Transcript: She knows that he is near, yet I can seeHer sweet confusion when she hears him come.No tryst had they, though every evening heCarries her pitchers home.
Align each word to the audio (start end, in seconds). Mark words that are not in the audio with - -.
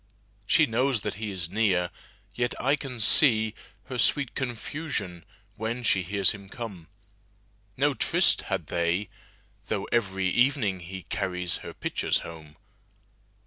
She 0.47 0.65
knows 0.65 1.01
that 1.01 1.13
he 1.21 1.29
is 1.29 1.51
near, 1.51 1.91
yet 2.33 2.55
I 2.59 2.75
can 2.75 2.97
seeHer 2.97 3.53
sweet 3.99 4.33
confusion 4.33 5.23
when 5.57 5.83
she 5.83 6.01
hears 6.01 6.31
him 6.31 6.49
come.No 6.49 7.93
tryst 7.93 8.41
had 8.49 8.65
they, 8.65 9.09
though 9.67 9.83
every 9.91 10.25
evening 10.27 10.79
heCarries 10.79 11.59
her 11.59 11.75
pitchers 11.75 12.21
home. 12.21 12.57